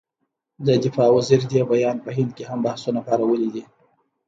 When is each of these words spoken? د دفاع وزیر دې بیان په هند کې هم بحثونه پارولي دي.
د 0.65 0.67
دفاع 0.83 1.09
وزیر 1.17 1.41
دې 1.51 1.61
بیان 1.71 1.97
په 2.05 2.09
هند 2.17 2.31
کې 2.37 2.43
هم 2.49 2.59
بحثونه 2.65 2.99
پارولي 3.07 3.49
دي. 3.55 3.63